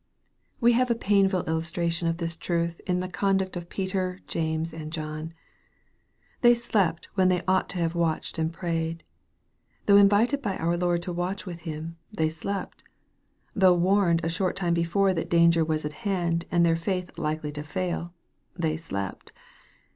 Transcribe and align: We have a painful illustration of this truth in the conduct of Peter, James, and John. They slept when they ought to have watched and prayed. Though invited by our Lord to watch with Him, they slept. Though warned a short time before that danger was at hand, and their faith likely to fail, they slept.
We 0.59 0.71
have 0.71 0.89
a 0.89 0.95
painful 0.95 1.43
illustration 1.43 2.07
of 2.07 2.17
this 2.17 2.35
truth 2.35 2.81
in 2.87 3.01
the 3.01 3.07
conduct 3.07 3.55
of 3.55 3.69
Peter, 3.69 4.19
James, 4.25 4.73
and 4.73 4.91
John. 4.91 5.31
They 6.41 6.55
slept 6.55 7.07
when 7.13 7.27
they 7.29 7.43
ought 7.47 7.69
to 7.69 7.77
have 7.77 7.93
watched 7.93 8.39
and 8.39 8.51
prayed. 8.51 9.03
Though 9.85 9.97
invited 9.97 10.41
by 10.41 10.57
our 10.57 10.75
Lord 10.75 11.03
to 11.03 11.13
watch 11.13 11.45
with 11.45 11.59
Him, 11.69 11.97
they 12.11 12.29
slept. 12.29 12.83
Though 13.55 13.75
warned 13.75 14.25
a 14.25 14.27
short 14.29 14.55
time 14.55 14.73
before 14.73 15.13
that 15.13 15.29
danger 15.29 15.63
was 15.63 15.85
at 15.85 15.93
hand, 16.01 16.45
and 16.49 16.65
their 16.65 16.75
faith 16.75 17.19
likely 17.19 17.51
to 17.51 17.61
fail, 17.61 18.11
they 18.57 18.77
slept. 18.77 19.33